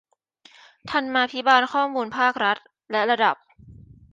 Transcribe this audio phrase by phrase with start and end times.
[0.91, 2.57] ธรรมาภิบาลข้อมูลภาครัฐ
[2.91, 3.35] และระดับ